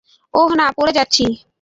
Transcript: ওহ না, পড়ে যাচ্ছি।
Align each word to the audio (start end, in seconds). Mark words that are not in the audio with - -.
ওহ 0.33 0.51
না, 0.55 0.65
পড়ে 0.77 0.91
যাচ্ছি। 0.93 1.25